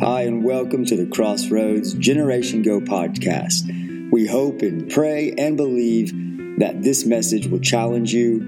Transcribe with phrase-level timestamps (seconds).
[0.00, 4.10] Hi, and welcome to the Crossroads Generation Go podcast.
[4.10, 6.14] We hope and pray and believe
[6.58, 8.40] that this message will challenge you,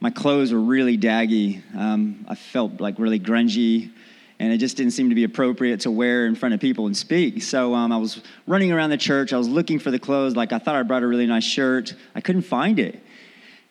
[0.00, 1.62] my clothes were really daggy.
[1.74, 3.90] Um, I felt like really grungy,
[4.38, 6.94] and it just didn't seem to be appropriate to wear in front of people and
[6.94, 7.42] speak.
[7.42, 9.32] So um, I was running around the church.
[9.32, 10.36] I was looking for the clothes.
[10.36, 11.94] Like I thought I brought a really nice shirt.
[12.14, 13.00] I couldn't find it,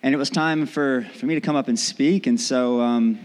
[0.01, 2.25] and it was time for for me to come up and speak.
[2.25, 3.19] And so um,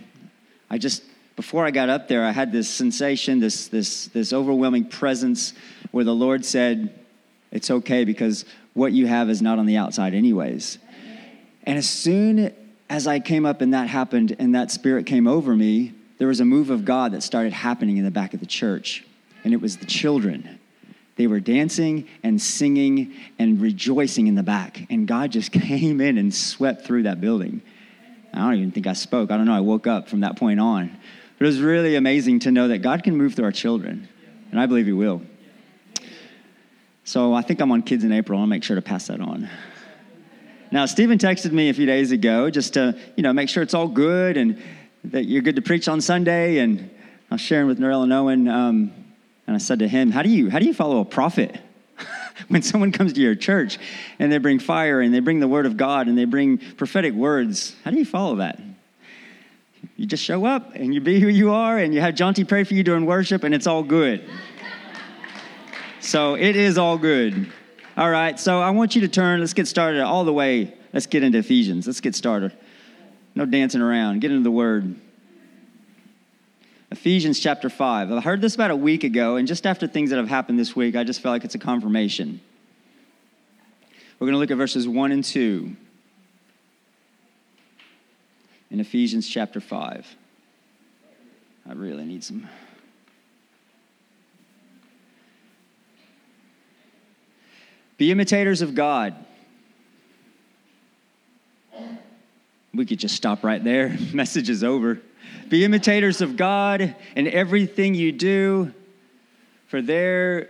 [0.68, 1.02] I just
[1.36, 5.54] before I got up there, I had this sensation, this this this overwhelming presence,
[5.90, 6.99] where the Lord said,
[7.50, 10.78] "It's okay because what you have is not on the outside, anyways."
[11.64, 12.52] And as soon
[12.88, 16.40] as I came up and that happened, and that spirit came over me, there was
[16.40, 19.04] a move of God that started happening in the back of the church,
[19.44, 20.58] and it was the children.
[21.16, 26.18] They were dancing and singing and rejoicing in the back, and God just came in
[26.18, 27.62] and swept through that building.
[28.32, 29.30] I don't even think I spoke.
[29.30, 29.54] I don't know.
[29.54, 30.96] I woke up from that point on.
[31.38, 34.08] But it was really amazing to know that God can move through our children,
[34.50, 35.22] and I believe He will.
[37.04, 38.38] So I think I'm on Kids in April.
[38.38, 39.48] I'll make sure to pass that on.
[40.70, 43.74] Now, Stephen texted me a few days ago just to, you know, make sure it's
[43.74, 44.62] all good and
[45.04, 46.58] that you're good to preach on Sunday.
[46.58, 46.90] And
[47.30, 48.92] I was sharing with Norell and Owen, um,
[49.46, 51.58] and I said to him, "How do you how do you follow a prophet?"
[52.48, 53.78] when someone comes to your church
[54.18, 57.14] and they bring fire and they bring the word of God and they bring prophetic
[57.14, 58.60] words, how do you follow that?
[59.96, 62.64] You just show up and you be who you are and you have Jonty pray
[62.64, 64.28] for you during worship and it's all good.
[66.00, 67.50] So it is all good.
[67.96, 70.74] All right, so I want you to turn, let's get started all the way.
[70.92, 71.86] Let's get into Ephesians.
[71.86, 72.52] Let's get started.
[73.34, 74.96] No dancing around, get into the word.
[76.90, 78.10] Ephesians chapter 5.
[78.10, 80.74] I heard this about a week ago, and just after things that have happened this
[80.74, 82.40] week, I just felt like it's a confirmation.
[84.18, 85.76] We're going to look at verses 1 and 2
[88.70, 90.16] in Ephesians chapter 5.
[91.68, 92.48] I really need some.
[98.00, 99.14] Be imitators of God.
[102.72, 103.94] We could just stop right there.
[104.14, 105.02] Message is over.
[105.50, 108.72] Be imitators of God in everything you do,
[109.66, 110.48] for there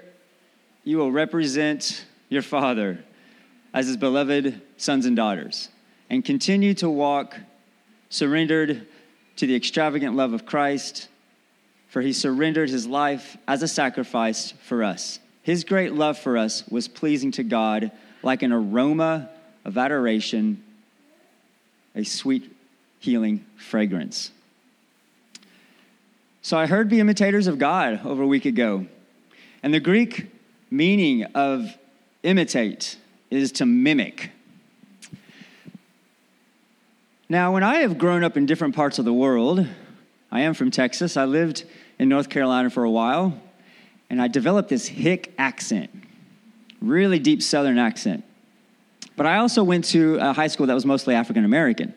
[0.85, 3.05] you will represent your Father
[3.75, 5.71] as his beloved sons and daughters,
[6.09, 7.37] and continue to walk
[8.11, 8.87] surrendered
[9.35, 11.09] to the extravagant love of Christ,
[11.89, 15.19] for he surrendered his life as a sacrifice for us.
[15.43, 17.91] His great love for us was pleasing to God
[18.23, 19.31] like an aroma
[19.65, 20.63] of adoration,
[21.95, 22.55] a sweet
[22.99, 24.31] healing fragrance.
[26.43, 28.87] So I heard be imitators of God over a week ago.
[29.63, 30.31] And the Greek
[30.71, 31.77] meaning of
[32.23, 32.97] imitate
[33.31, 34.31] is to mimic.
[37.29, 39.67] Now, when I have grown up in different parts of the world,
[40.33, 41.17] I am from Texas.
[41.17, 41.65] I lived
[41.99, 43.41] in North Carolina for a while,
[44.11, 45.91] and I developed this hick accent,
[46.83, 48.25] really deep Southern accent.
[49.17, 51.95] But I also went to a high school that was mostly African American.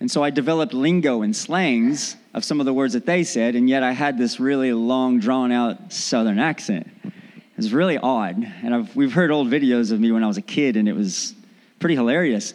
[0.00, 3.54] And so I developed lingo and slangs of some of the words that they said,
[3.54, 6.86] and yet I had this really long, drawn out Southern accent.
[7.04, 8.36] It was really odd.
[8.62, 10.94] And I've, we've heard old videos of me when I was a kid, and it
[10.94, 11.34] was
[11.78, 12.52] pretty hilarious.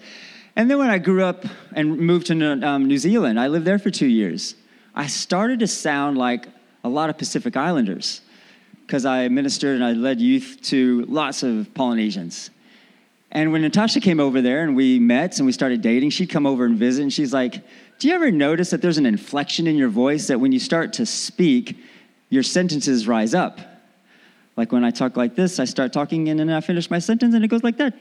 [0.55, 3.79] And then when I grew up and moved to um, New Zealand, I lived there
[3.79, 4.55] for two years.
[4.93, 6.47] I started to sound like
[6.83, 8.21] a lot of Pacific Islanders
[8.91, 12.49] because I ministered and I led youth to lots of Polynesians.
[13.31, 16.45] And when Natasha came over there and we met and we started dating, she'd come
[16.45, 17.63] over and visit, and she's like,
[17.99, 20.91] Do you ever notice that there's an inflection in your voice that when you start
[20.99, 21.77] to speak,
[22.29, 23.61] your sentences rise up?
[24.57, 27.33] Like when I talk like this, I start talking and then I finish my sentence
[27.33, 27.97] and it goes like that.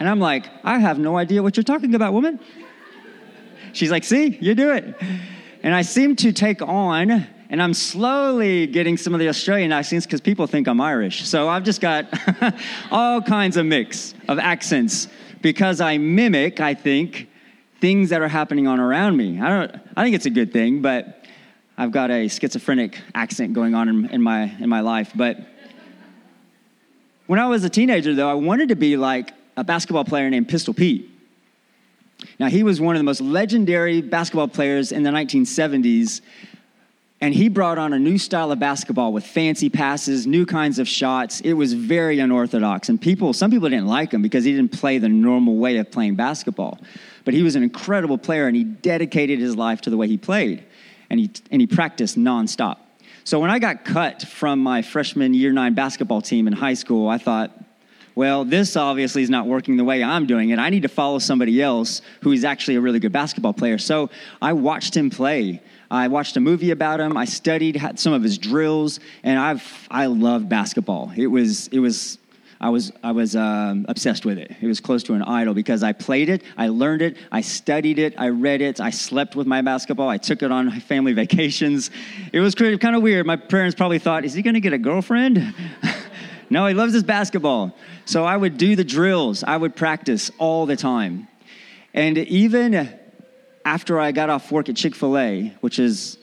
[0.00, 2.40] and I'm like, I have no idea what you're talking about, woman.
[3.74, 4.96] She's like, See, you do it.
[5.62, 10.04] And I seem to take on and I'm slowly getting some of the Australian accents
[10.04, 11.26] because people think I'm Irish.
[11.26, 12.06] So I've just got
[12.90, 15.08] all kinds of mix of accents
[15.40, 17.28] because I mimic, I think,
[17.80, 19.40] things that are happening on around me.
[19.40, 19.80] I don't.
[19.96, 21.24] I think it's a good thing, but
[21.78, 25.12] I've got a schizophrenic accent going on in, in my in my life.
[25.14, 25.38] But
[27.26, 30.48] when I was a teenager, though, I wanted to be like a basketball player named
[30.48, 31.10] Pistol Pete.
[32.40, 36.20] Now, he was one of the most legendary basketball players in the 1970s
[37.20, 40.86] And he brought on a new style of basketball with fancy passes, new kinds of
[40.86, 41.40] shots.
[41.40, 42.88] It was very unorthodox.
[42.88, 45.90] And people, some people didn't like him because he didn't play the normal way of
[45.90, 46.78] playing basketball.
[47.24, 50.16] But he was an incredible player and he dedicated his life to the way he
[50.16, 50.64] played.
[51.10, 52.78] And he, and he practiced nonstop.
[53.24, 57.08] So when I got cut from my freshman year nine basketball team in high school,
[57.08, 57.50] I thought,
[58.14, 60.58] well, this obviously is not working the way I'm doing it.
[60.58, 63.78] I need to follow somebody else who is actually a really good basketball player.
[63.78, 64.10] So
[64.40, 65.60] I watched him play.
[65.90, 67.16] I watched a movie about him.
[67.16, 71.12] I studied some of his drills, and I've I love basketball.
[71.16, 72.18] It was it was
[72.60, 74.54] I was I was um, obsessed with it.
[74.60, 77.98] It was close to an idol because I played it, I learned it, I studied
[77.98, 81.90] it, I read it, I slept with my basketball, I took it on family vacations.
[82.32, 83.26] It was kind of weird.
[83.26, 85.54] My parents probably thought, "Is he going to get a girlfriend?"
[86.50, 87.74] no, he loves his basketball.
[88.04, 89.42] So I would do the drills.
[89.42, 91.28] I would practice all the time,
[91.94, 92.97] and even
[93.68, 96.16] after I got off work at Chick Fil A, which is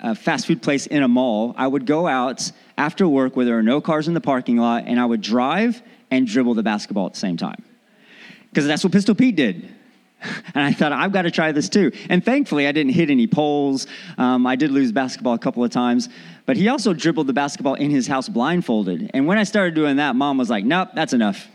[0.00, 3.56] a fast food place in a mall, I would go out after work where there
[3.56, 5.80] are no cars in the parking lot, and I would drive
[6.10, 7.62] and dribble the basketball at the same time.
[8.50, 9.68] Because that's what Pistol Pete did.
[10.54, 11.92] And I thought, I've got to try this too.
[12.08, 13.86] And thankfully, I didn't hit any poles.
[14.16, 16.08] Um, I did lose basketball a couple of times.
[16.46, 19.10] But he also dribbled the basketball in his house blindfolded.
[19.12, 21.46] And when I started doing that, mom was like, nope, that's enough.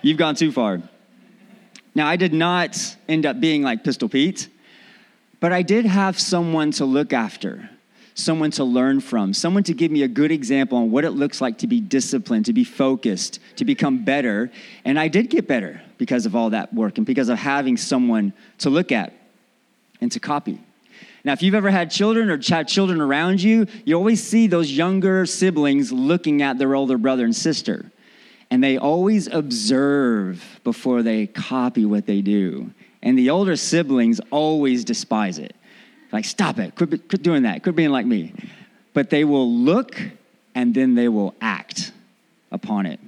[0.00, 0.80] You've gone too far.
[1.94, 4.48] Now, I did not end up being like Pistol Pete,
[5.40, 7.68] but I did have someone to look after
[8.20, 11.40] someone to learn from, someone to give me a good example on what it looks
[11.40, 14.50] like to be disciplined, to be focused, to become better.
[14.84, 18.32] And I did get better because of all that work and because of having someone
[18.58, 19.14] to look at
[20.00, 20.60] and to copy.
[21.24, 24.70] Now, if you've ever had children or had children around you, you always see those
[24.70, 27.90] younger siblings looking at their older brother and sister.
[28.50, 32.70] And they always observe before they copy what they do.
[33.02, 35.54] And the older siblings always despise it.
[36.12, 36.74] Like, stop it.
[36.74, 37.62] Quit, quit doing that.
[37.62, 38.32] Quit being like me.
[38.92, 40.00] But they will look
[40.54, 41.92] and then they will act
[42.50, 42.98] upon it.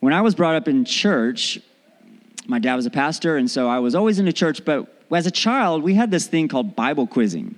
[0.00, 1.58] When I was brought up in church,
[2.46, 4.64] my dad was a pastor, and so I was always in the church.
[4.64, 7.54] But as a child, we had this thing called Bible quizzing.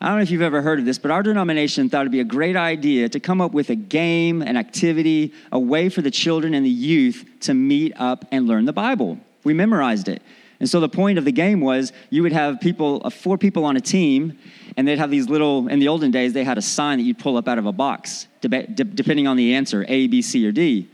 [0.00, 2.20] I don't know if you've ever heard of this, but our denomination thought it'd be
[2.20, 6.10] a great idea to come up with a game, an activity, a way for the
[6.10, 9.18] children and the youth to meet up and learn the Bible.
[9.42, 10.22] We memorized it.
[10.60, 13.64] And so the point of the game was you would have people, uh, four people
[13.64, 14.38] on a team,
[14.76, 17.18] and they'd have these little, in the olden days, they had a sign that you'd
[17.18, 20.88] pull up out of a box, depending on the answer A, B, C, or D.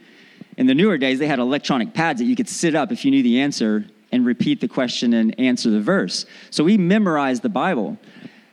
[0.57, 3.11] In the newer days, they had electronic pads that you could sit up if you
[3.11, 6.25] knew the answer and repeat the question and answer the verse.
[6.51, 7.99] So we memorized the Bible.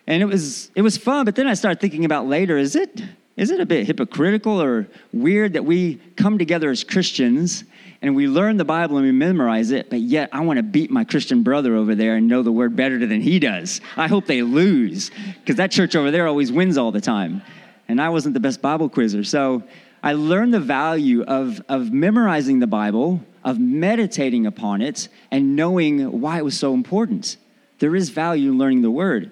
[0.08, 3.02] And it was, it was fun, but then I started thinking about later is it,
[3.38, 7.64] is it a bit hypocritical or weird that we come together as Christians
[8.02, 10.90] and we learn the Bible and we memorize it, but yet I want to beat
[10.90, 13.80] my Christian brother over there and know the word better than he does.
[13.96, 17.44] I hope they lose because that church over there always wins all the time.
[17.88, 19.24] And I wasn't the best Bible quizzer.
[19.24, 19.64] So
[20.04, 26.22] I learned the value of, of memorizing the Bible, of meditating upon it, and knowing
[26.22, 27.38] why it was so important.
[27.80, 29.32] There is value in learning the word.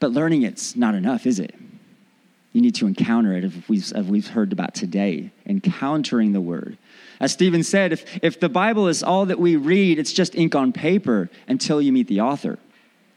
[0.00, 1.54] But learning it's not enough, is it?
[2.52, 6.78] You need to encounter it, as we've, as we've heard about today, encountering the word.
[7.20, 10.54] As Stephen said, if, if the Bible is all that we read, it's just ink
[10.54, 12.58] on paper until you meet the author.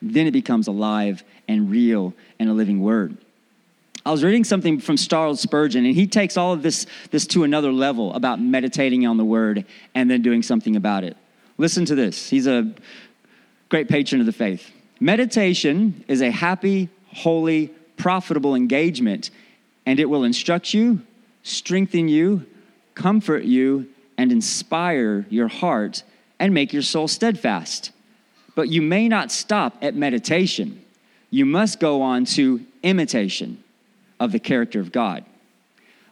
[0.02, 3.18] Then it becomes alive and real and a living word.
[4.06, 7.44] I was reading something from Charles Spurgeon, and he takes all of this, this to
[7.44, 11.16] another level about meditating on the word and then doing something about it.
[11.58, 12.30] Listen to this.
[12.30, 12.74] He's a
[13.70, 14.72] great patron of the faith.
[15.02, 19.32] Meditation is a happy, holy, profitable engagement,
[19.84, 21.02] and it will instruct you,
[21.42, 22.46] strengthen you,
[22.94, 23.90] comfort you,
[24.20, 26.04] and inspire your heart
[26.40, 27.92] and make your soul steadfast.
[28.54, 30.86] But you may not stop at meditation.
[31.32, 33.64] You must go on to imitation
[34.20, 35.26] of the character of God.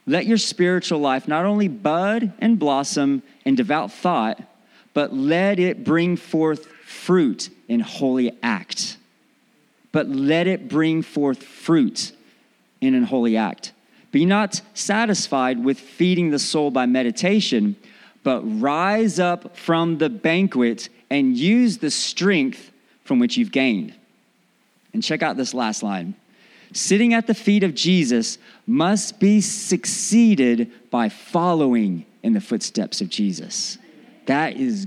[0.04, 4.42] Let your spiritual life not only bud and blossom in devout thought,
[4.94, 8.96] but let it bring forth fruit in holy act
[9.92, 12.12] but let it bring forth fruit
[12.80, 13.72] in an holy act.
[14.12, 17.76] Be not satisfied with feeding the soul by meditation,
[18.22, 22.70] but rise up from the banquet and use the strength
[23.04, 23.94] from which you've gained.
[24.92, 26.14] And check out this last line.
[26.72, 33.08] Sitting at the feet of Jesus must be succeeded by following in the footsteps of
[33.08, 33.78] Jesus.
[34.26, 34.86] That is.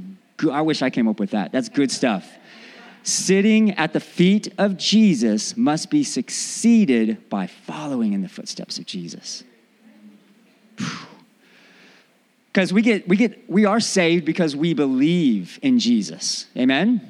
[0.52, 1.52] I wish I came up with that.
[1.52, 2.28] That's good stuff
[3.04, 8.86] sitting at the feet of Jesus must be succeeded by following in the footsteps of
[8.86, 9.44] Jesus.
[12.48, 16.48] Because we get, we get, we are saved because we believe in Jesus.
[16.58, 17.02] Amen?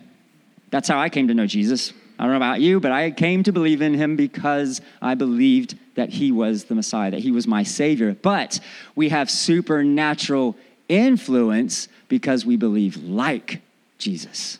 [0.71, 1.93] That's how I came to know Jesus.
[2.17, 5.77] I don't know about you, but I came to believe in him because I believed
[5.95, 8.15] that he was the Messiah, that he was my Savior.
[8.19, 8.59] But
[8.95, 10.55] we have supernatural
[10.89, 13.61] influence because we believe like
[13.97, 14.59] Jesus.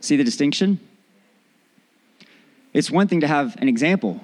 [0.00, 0.80] See the distinction?
[2.72, 4.20] It's one thing to have an example,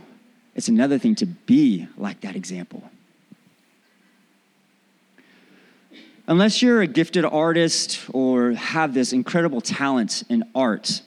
[0.55, 2.83] it's another thing to be like that example.
[6.29, 11.03] Unless you're a gifted artist or have this incredible talent in art,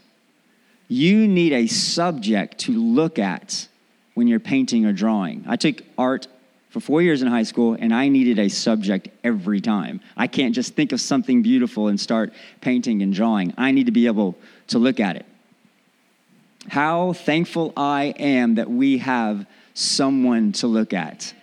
[0.88, 3.68] you need a subject to look at
[4.14, 5.44] when you're painting or drawing.
[5.48, 6.28] I took art
[6.76, 10.02] for four years in high school, and I needed a subject every time.
[10.18, 13.54] I can't just think of something beautiful and start painting and drawing.
[13.58, 14.36] I need to be able
[14.68, 15.26] to look at it.
[16.68, 21.34] How thankful I am that we have someone to look at.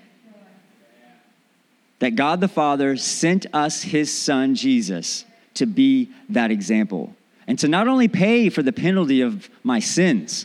[2.00, 5.24] That God the Father sent us his son Jesus
[5.54, 10.44] to be that example and to not only pay for the penalty of my sins,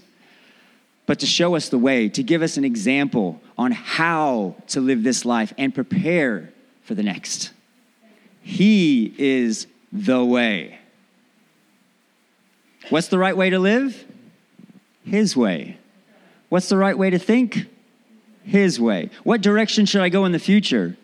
[1.07, 5.01] but to show us the way, to give us an example on how to live
[5.01, 7.51] this life and prepare for the next.
[8.43, 10.77] He is the way.
[12.89, 14.05] What's the right way to live?
[15.03, 15.77] His way.
[16.49, 17.65] What's the right way to think?
[18.43, 19.09] His way.
[19.23, 20.97] What direction should I go in the future?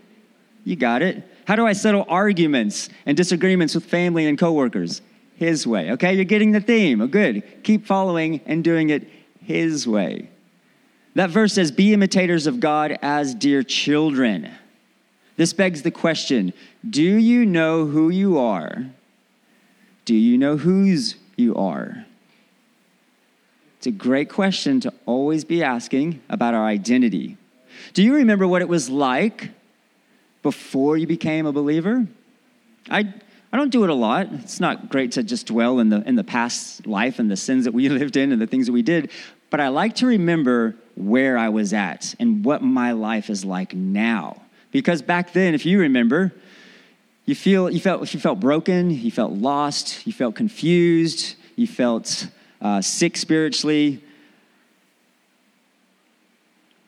[0.65, 1.23] You got it.
[1.45, 5.01] How do I settle arguments and disagreements with family and coworkers?
[5.35, 5.91] His way.
[5.91, 7.01] Okay, you're getting the theme.
[7.01, 7.63] Oh, good.
[7.63, 9.09] Keep following and doing it
[9.45, 10.29] His way.
[11.15, 14.51] That verse says, Be imitators of God as dear children.
[15.35, 16.53] This begs the question
[16.87, 18.85] Do you know who you are?
[20.05, 22.05] Do you know whose you are?
[23.77, 27.37] It's a great question to always be asking about our identity.
[27.93, 29.49] Do you remember what it was like
[30.41, 32.07] before you became a believer?
[32.89, 33.13] I,
[33.53, 34.29] I don't do it a lot.
[34.33, 37.65] It's not great to just dwell in the, in the past life and the sins
[37.65, 39.11] that we lived in and the things that we did,
[39.51, 43.75] but I like to remember where I was at and what my life is like
[43.75, 44.41] now.
[44.71, 46.33] Because back then, if you remember,
[47.27, 52.27] you, feel, you, felt, you felt broken, you felt lost, you felt confused, you felt
[52.59, 54.03] uh, sick spiritually,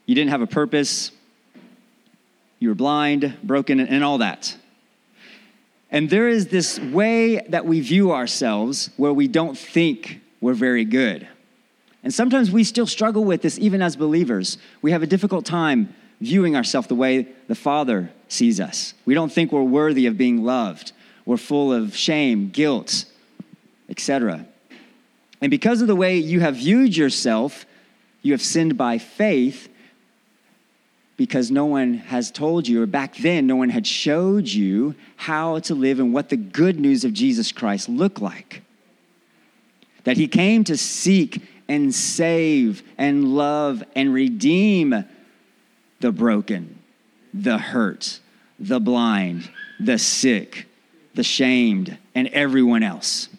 [0.07, 1.11] you didn't have a purpose,
[2.57, 4.57] you were blind, broken, and all that.
[5.95, 10.83] And there is this way that we view ourselves where we don't think we're very
[10.83, 11.25] good.
[12.03, 14.57] And sometimes we still struggle with this even as believers.
[14.81, 18.93] We have a difficult time viewing ourselves the way the Father sees us.
[19.05, 20.91] We don't think we're worthy of being loved.
[21.25, 23.05] We're full of shame, guilt,
[23.87, 24.45] etc.
[25.39, 27.65] And because of the way you have viewed yourself,
[28.21, 29.69] you have sinned by faith
[31.17, 35.59] because no one has told you, or back then, no one had showed you how
[35.59, 38.61] to live and what the good news of Jesus Christ looked like.
[40.03, 45.05] That he came to seek and save and love and redeem
[45.99, 46.79] the broken,
[47.33, 48.19] the hurt,
[48.59, 50.67] the blind, the sick,
[51.15, 53.29] the shamed, and everyone else.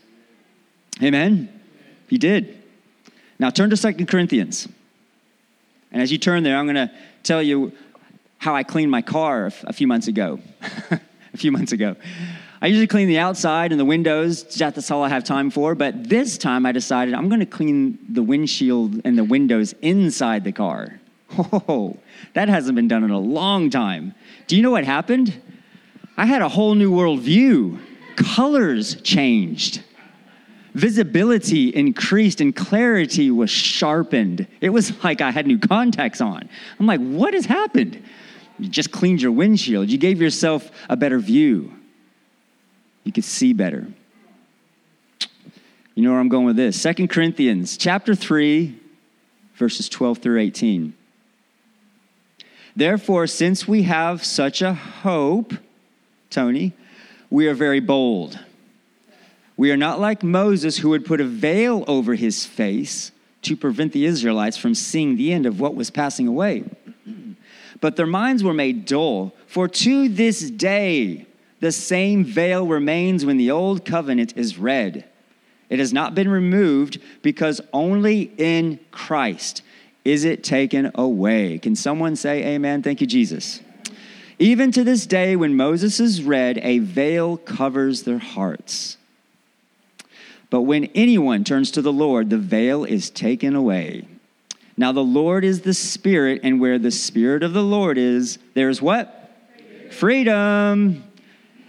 [1.03, 1.61] Amen?
[2.09, 2.63] He did.
[3.39, 4.67] Now turn to Second Corinthians.
[5.93, 6.91] And as you turn there, I'm going to
[7.23, 7.73] tell you
[8.39, 10.41] how I cleaned my car a few months ago.
[10.91, 11.97] a few months ago.
[12.61, 14.43] I usually clean the outside and the windows.
[14.57, 15.75] That's all I have time for.
[15.75, 20.45] But this time I decided I'm going to clean the windshield and the windows inside
[20.45, 21.01] the car.
[21.69, 21.99] Oh,
[22.35, 24.15] that hasn't been done in a long time.
[24.47, 25.35] Do you know what happened?
[26.17, 27.81] I had a whole new world view.
[28.15, 29.83] Colors changed
[30.77, 34.47] visibility increased and clarity was sharpened.
[34.61, 36.49] It was like I had new contacts on.
[36.79, 38.03] I'm like, what has happened?
[38.59, 39.89] You just cleaned your windshield.
[39.89, 41.73] You gave yourself a better view.
[43.05, 43.87] You could see better.
[45.95, 46.79] You know where I'm going with this?
[46.79, 48.79] Second Corinthians chapter 3,
[49.55, 50.93] verses 12 through 18.
[52.75, 55.55] Therefore, since we have such a hope,
[56.29, 56.75] Tony,
[57.31, 58.39] we are very bold.
[59.57, 63.93] We are not like Moses, who would put a veil over his face to prevent
[63.93, 66.65] the Israelites from seeing the end of what was passing away.
[67.81, 71.27] But their minds were made dull, for to this day
[71.61, 75.05] the same veil remains when the old covenant is read.
[75.69, 79.63] It has not been removed because only in Christ
[80.05, 81.59] is it taken away.
[81.59, 82.83] Can someone say amen?
[82.83, 83.61] Thank you, Jesus.
[84.39, 88.99] Even to this day, when Moses is read, a veil covers their hearts.
[90.51, 94.07] But when anyone turns to the Lord, the veil is taken away.
[94.77, 98.83] Now, the Lord is the Spirit, and where the Spirit of the Lord is, there's
[98.83, 99.35] what?
[99.91, 101.03] Freedom.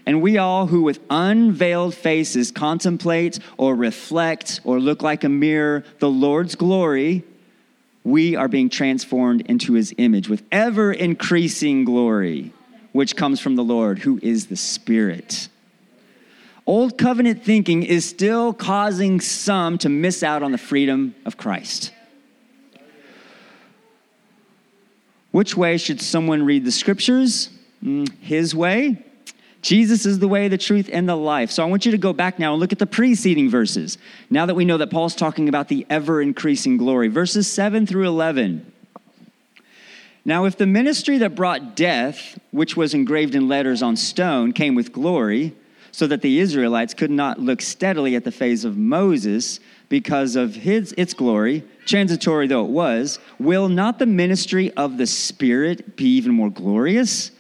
[0.06, 5.84] And we all who with unveiled faces contemplate or reflect or look like a mirror
[6.00, 7.24] the Lord's glory,
[8.04, 12.54] we are being transformed into his image with ever increasing glory,
[12.94, 15.50] which comes from the Lord, who is the Spirit.
[16.68, 21.94] Old covenant thinking is still causing some to miss out on the freedom of Christ.
[25.32, 27.50] Which way should someone read the scriptures?
[27.84, 29.04] Mm, his way
[29.62, 31.52] Jesus is the way, the truth, and the life.
[31.52, 33.98] So I want you to go back now and look at the preceding verses.
[34.30, 38.08] Now that we know that Paul's talking about the ever increasing glory, verses 7 through
[38.08, 38.72] 11.
[40.24, 44.76] Now, if the ministry that brought death, which was engraved in letters on stone, came
[44.76, 45.54] with glory,
[45.98, 50.54] so that the Israelites could not look steadily at the face of Moses because of
[50.54, 56.06] his, its glory, transitory though it was, will not the ministry of the Spirit be
[56.10, 57.32] even more glorious?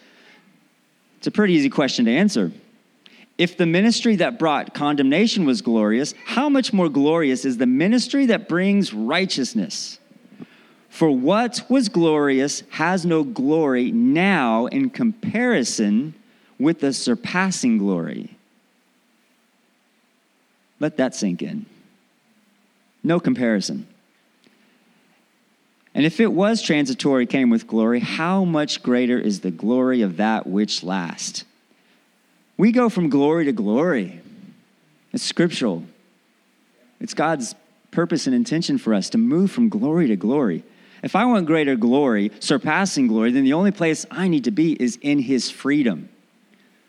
[1.19, 2.51] It's a pretty easy question to answer.
[3.37, 8.25] If the ministry that brought condemnation was glorious, how much more glorious is the ministry
[8.25, 9.99] that brings righteousness?
[10.89, 16.15] For what was glorious has no glory now in comparison
[16.57, 18.33] with the surpassing glory.
[20.79, 21.65] Let that sink in.
[23.03, 23.87] No comparison.
[25.95, 30.17] And if it was transitory, came with glory, how much greater is the glory of
[30.17, 31.43] that which lasts?
[32.55, 34.21] We go from glory to glory.
[35.11, 35.83] It's scriptural.
[36.99, 37.55] It's God's
[37.91, 40.63] purpose and intention for us to move from glory to glory.
[41.03, 44.73] If I want greater glory, surpassing glory, then the only place I need to be
[44.73, 46.09] is in His freedom.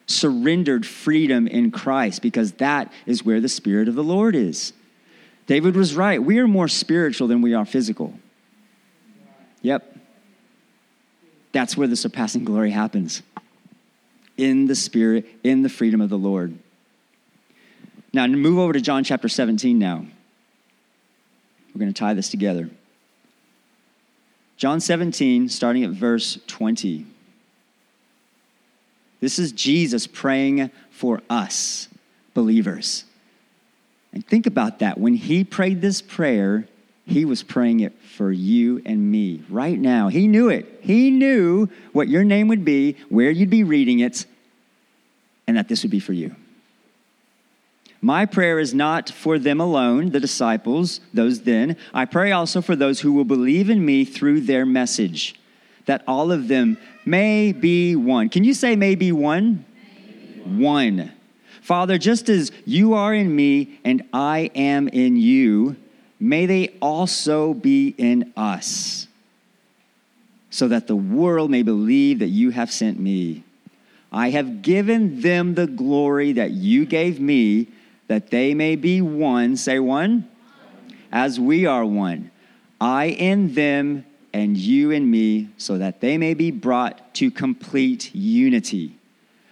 [0.09, 4.73] Surrendered freedom in Christ, because that is where the Spirit of the Lord is.
[5.47, 6.23] David was right.
[6.23, 8.19] We are more spiritual than we are physical.
[9.63, 9.97] Yep.
[11.53, 13.23] That's where the surpassing glory happens
[14.37, 16.59] in the Spirit, in the freedom of the Lord.
[18.13, 20.07] Now, move over to John chapter 17 now.
[21.75, 22.71] We're going to tie this together.
[24.57, 27.07] John 17, starting at verse 20.
[29.21, 31.89] This is Jesus praying for us,
[32.35, 33.05] believers.
[34.13, 34.99] And think about that.
[34.99, 36.67] When he prayed this prayer,
[37.05, 40.09] he was praying it for you and me right now.
[40.09, 40.81] He knew it.
[40.83, 44.27] He knew what your name would be, where you'd be reading it,
[45.47, 46.37] and that this would be for you.
[48.01, 51.77] My prayer is not for them alone, the disciples, those then.
[51.93, 55.35] I pray also for those who will believe in me through their message,
[55.87, 56.79] that all of them
[57.09, 58.29] may be one.
[58.29, 59.65] Can you say may be one?
[60.45, 61.13] One.
[61.63, 65.77] Father, just as you are in me and I am in you,
[66.19, 69.07] may they also be in us,
[70.51, 73.45] so that the world may believe that you have sent me.
[74.11, 77.69] I have given them the glory that you gave me,
[78.07, 79.57] that they may be one.
[79.57, 80.29] Say one.
[81.13, 82.31] As we are one.
[82.81, 84.07] I in them
[84.39, 88.97] and you in me, so that they may be brought to complete unity.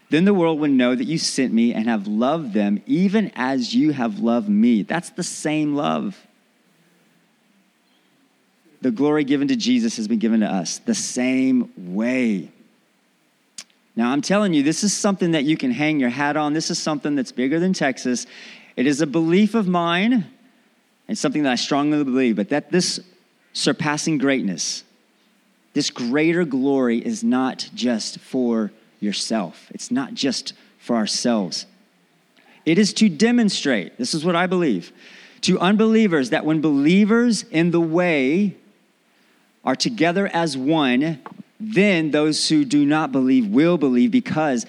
[0.08, 3.74] Then the world will know that you sent me and have loved them, even as
[3.74, 4.82] you have loved me.
[4.82, 6.16] That's the same love
[8.86, 12.52] the glory given to Jesus has been given to us the same way.
[13.96, 16.52] Now, I'm telling you, this is something that you can hang your hat on.
[16.52, 18.26] This is something that's bigger than Texas.
[18.76, 20.26] It is a belief of mine
[21.08, 23.00] and something that I strongly believe, but that this
[23.56, 24.84] surpassing greatness,
[25.72, 31.64] this greater glory is not just for yourself, it's not just for ourselves.
[32.66, 34.92] It is to demonstrate, this is what I believe,
[35.42, 38.56] to unbelievers that when believers in the way
[39.64, 41.20] are together as one,
[41.58, 44.66] then those who do not believe will believe because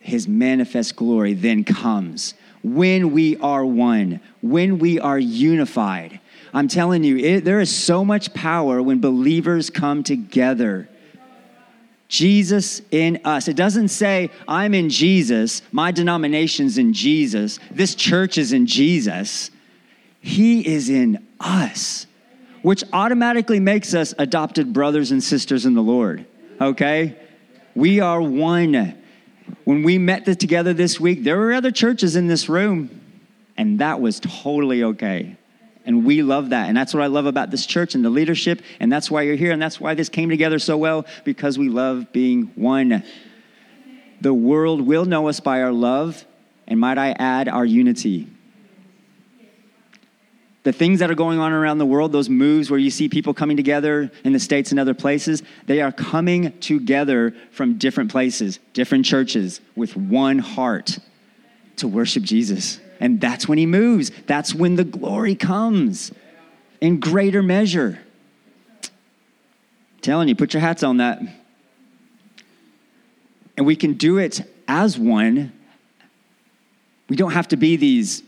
[0.00, 2.34] his manifest glory then comes.
[2.62, 6.20] When we are one, when we are unified.
[6.56, 10.88] I'm telling you, it, there is so much power when believers come together.
[12.08, 13.46] Jesus in us.
[13.46, 19.50] It doesn't say, I'm in Jesus, my denomination's in Jesus, this church is in Jesus.
[20.20, 22.06] He is in us
[22.66, 26.26] which automatically makes us adopted brothers and sisters in the Lord.
[26.60, 27.16] Okay?
[27.76, 29.00] We are one.
[29.62, 33.00] When we met together this week, there were other churches in this room,
[33.56, 35.36] and that was totally okay.
[35.86, 36.68] And we love that.
[36.68, 38.60] And that's what I love about this church and the leadership.
[38.80, 39.52] And that's why you're here.
[39.52, 43.04] And that's why this came together so well, because we love being one.
[44.20, 46.24] The world will know us by our love,
[46.66, 48.26] and might I add, our unity.
[50.64, 53.32] The things that are going on around the world, those moves where you see people
[53.32, 58.58] coming together in the States and other places, they are coming together from different places,
[58.72, 60.98] different churches, with one heart
[61.76, 62.80] to worship Jesus.
[63.00, 64.10] And that's when he moves.
[64.26, 66.12] That's when the glory comes
[66.80, 67.98] in greater measure.
[68.82, 68.90] I'm
[70.02, 71.20] telling you, put your hats on that.
[73.56, 75.52] And we can do it as one.
[77.08, 78.22] We don't have to be these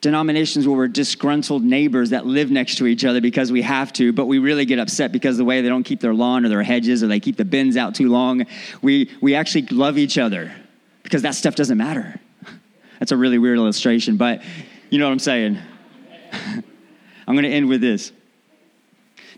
[0.00, 4.12] denominations where we're disgruntled neighbors that live next to each other because we have to,
[4.12, 6.62] but we really get upset because the way they don't keep their lawn or their
[6.62, 8.46] hedges or they keep the bins out too long.
[8.80, 10.52] We, we actually love each other
[11.02, 12.18] because that stuff doesn't matter.
[13.00, 14.42] That's a really weird illustration, but
[14.90, 15.58] you know what I'm saying.
[16.32, 18.12] I'm going to end with this.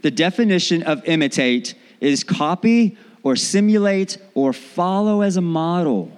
[0.02, 6.10] The definition of imitate is copy or simulate or follow as a model.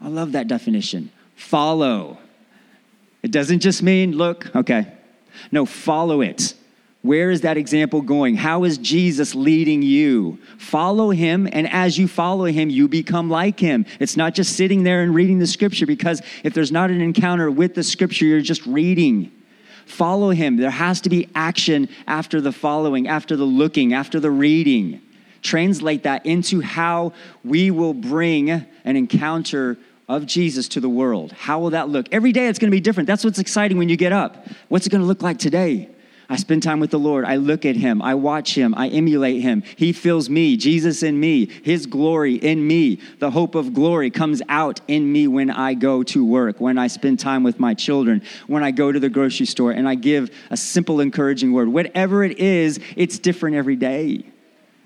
[0.00, 1.10] I love that definition.
[1.36, 2.18] Follow.
[3.22, 4.92] It doesn't just mean, look, okay.
[5.52, 6.54] No, follow it.
[7.02, 8.36] Where is that example going?
[8.36, 10.38] How is Jesus leading you?
[10.58, 13.86] Follow him, and as you follow him, you become like him.
[13.98, 17.50] It's not just sitting there and reading the scripture, because if there's not an encounter
[17.50, 19.32] with the scripture, you're just reading.
[19.86, 20.58] Follow him.
[20.58, 25.00] There has to be action after the following, after the looking, after the reading.
[25.40, 31.32] Translate that into how we will bring an encounter of Jesus to the world.
[31.32, 32.08] How will that look?
[32.12, 33.06] Every day it's going to be different.
[33.06, 34.46] That's what's exciting when you get up.
[34.68, 35.88] What's it going to look like today?
[36.30, 37.24] I spend time with the Lord.
[37.24, 38.00] I look at him.
[38.00, 38.72] I watch him.
[38.76, 39.62] I emulate him.
[39.76, 43.00] He fills me, Jesus in me, his glory in me.
[43.18, 46.86] The hope of glory comes out in me when I go to work, when I
[46.86, 50.30] spend time with my children, when I go to the grocery store and I give
[50.50, 51.68] a simple, encouraging word.
[51.68, 54.24] Whatever it is, it's different every day.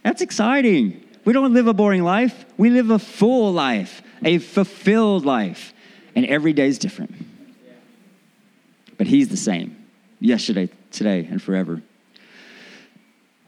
[0.03, 1.07] That's exciting.
[1.25, 5.73] We don't live a boring life, we live a full life a fulfilled life.
[6.17, 7.15] And every day is different.
[8.97, 9.77] But He's the same
[10.21, 11.83] yesterday, today, and forever.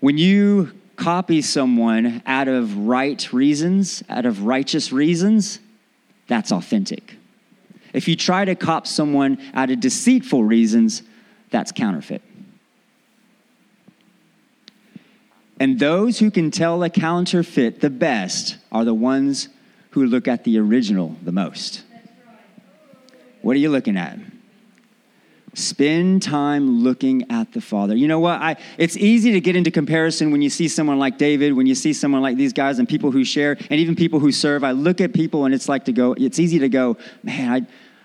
[0.00, 5.60] When you copy someone out of right reasons, out of righteous reasons,
[6.26, 7.16] that's authentic.
[7.92, 11.02] If you try to cop someone out of deceitful reasons,
[11.50, 12.22] that's counterfeit.
[15.58, 19.48] And those who can tell a counterfeit the best are the ones
[19.90, 21.82] who look at the original the most.
[23.40, 24.18] What are you looking at?
[25.56, 27.96] Spend time looking at the Father.
[27.96, 28.42] You know what?
[28.42, 31.74] I, it's easy to get into comparison when you see someone like David, when you
[31.74, 34.64] see someone like these guys, and people who share, and even people who serve.
[34.64, 36.12] I look at people, and it's like to go.
[36.12, 37.50] It's easy to go, man.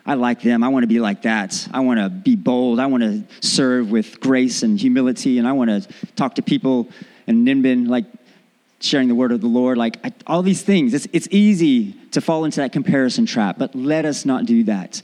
[0.05, 0.63] I, I like them.
[0.63, 1.67] I want to be like that.
[1.73, 2.79] I want to be bold.
[2.79, 5.81] I want to serve with grace and humility, and I want to
[6.15, 6.87] talk to people
[7.27, 8.05] and Nimbin like
[8.79, 10.93] sharing the word of the Lord, like I, all these things.
[10.93, 15.01] It's, it's easy to fall into that comparison trap, but let us not do that.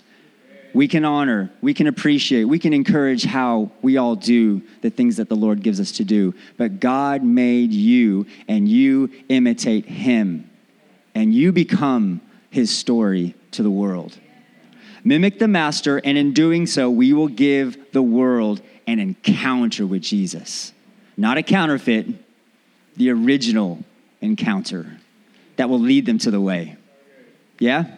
[0.78, 5.18] We can honor, we can appreciate, we can encourage how we all do the things
[5.18, 6.36] that the Lord gives us to do.
[6.56, 10.48] But God made you, and you imitate Him,
[11.16, 14.20] and you become His story to the world.
[15.04, 20.04] Mimic the Master, and in doing so, we will give the world an encounter with
[20.04, 20.74] Jesus.
[21.18, 22.06] Not a counterfeit,
[22.98, 23.84] the original
[24.22, 25.00] encounter
[25.56, 26.76] that will lead them to the way.
[27.58, 27.98] Yeah?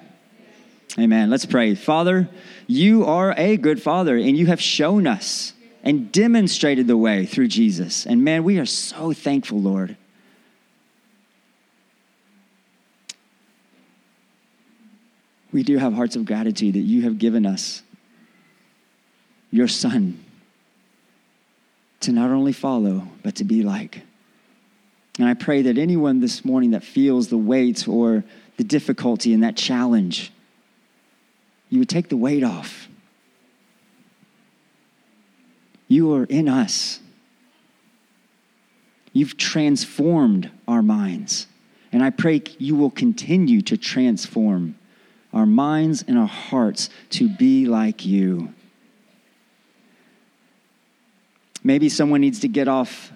[1.00, 1.30] Amen.
[1.30, 1.76] Let's pray.
[1.76, 2.30] Father,
[2.68, 7.48] you are a good father, and you have shown us and demonstrated the way through
[7.48, 8.06] Jesus.
[8.06, 9.96] And man, we are so thankful, Lord.
[15.52, 17.82] We do have hearts of gratitude that you have given us
[19.52, 20.24] your Son
[22.02, 24.04] to not only follow, but to be like.
[25.18, 28.24] And I pray that anyone this morning that feels the weight or
[28.58, 30.32] the difficulty and that challenge,
[31.70, 32.88] you would take the weight off.
[35.88, 37.00] You are in us.
[39.14, 41.48] You've transformed our minds.
[41.92, 44.76] And I pray you will continue to transform
[45.34, 48.54] our minds and our hearts to be like you.
[51.64, 53.12] Maybe someone needs to get off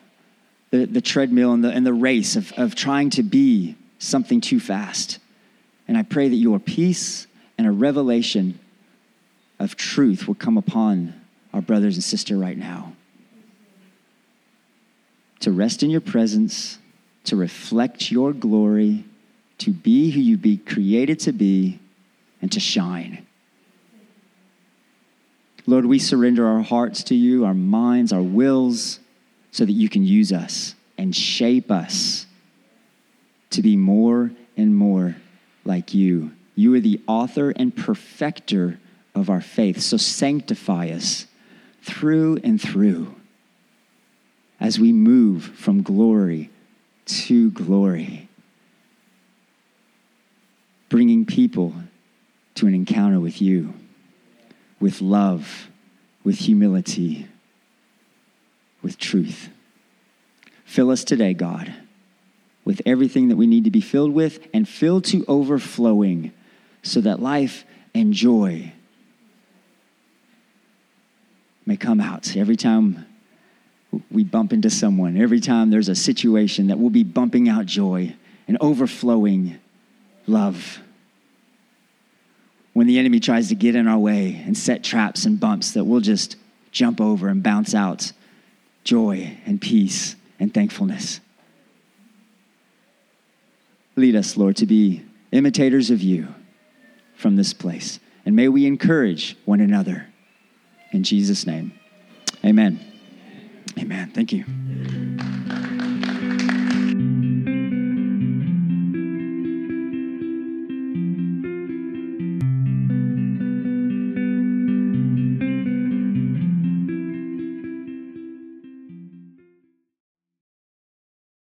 [0.72, 4.60] the, the treadmill and the, and the race of, of trying to be something too
[4.60, 5.20] fast.
[5.88, 8.60] And I pray that your peace and a revelation
[9.60, 11.14] of truth will come upon
[11.54, 12.94] our brothers and sister right now.
[15.42, 16.80] To rest in your presence,
[17.26, 19.06] to reflect your glory,
[19.60, 21.80] to be who you be created to be,
[22.42, 23.26] and to shine.
[25.66, 29.00] Lord, we surrender our hearts to you, our minds, our wills
[29.52, 32.26] so that you can use us and shape us
[33.52, 35.16] to be more and more
[35.64, 36.32] like you.
[36.56, 38.80] You are the author and perfecter
[39.16, 39.82] of our faith.
[39.82, 41.26] So sanctify us
[41.82, 43.16] through and through
[44.60, 46.50] as we move from glory
[47.06, 48.30] to glory,
[50.90, 51.74] bringing people
[52.56, 53.74] to an encounter with you,
[54.80, 55.68] with love,
[56.24, 57.28] with humility,
[58.82, 59.50] with truth.
[60.64, 61.74] Fill us today, God,
[62.64, 66.32] with everything that we need to be filled with and fill to overflowing
[66.84, 67.66] so that life
[67.96, 68.72] and joy
[71.66, 73.06] may come out every time
[74.12, 78.14] we bump into someone, every time there's a situation that we'll be bumping out joy
[78.48, 79.58] and overflowing
[80.28, 80.80] love.
[82.74, 85.84] When the enemy tries to get in our way and set traps and bumps, that
[85.84, 86.36] we'll just
[86.72, 88.12] jump over and bounce out
[88.84, 91.22] joy and peace and thankfulness.
[93.96, 96.28] Lead us, Lord, to be imitators of you
[97.24, 98.00] from this place.
[98.26, 100.08] And may we encourage one another.
[100.92, 101.74] In Jesus' name,
[102.46, 102.80] amen.
[103.80, 104.12] Amen.
[104.12, 105.13] Thank you.